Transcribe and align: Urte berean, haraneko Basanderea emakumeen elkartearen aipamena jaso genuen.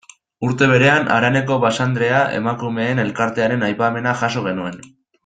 Urte 0.45 0.67
berean, 0.69 1.05
haraneko 1.15 1.57
Basanderea 1.65 2.21
emakumeen 2.39 3.03
elkartearen 3.07 3.67
aipamena 3.69 4.15
jaso 4.23 4.47
genuen. 4.49 4.81